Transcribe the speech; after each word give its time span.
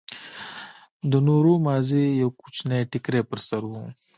د 1.11 1.13
نورو 1.27 1.53
مازې 1.65 2.03
يو 2.21 2.29
کوچنى 2.39 2.79
ټيکرى 2.91 3.21
پر 3.29 3.39
سر 3.47 3.61
و. 3.69 3.71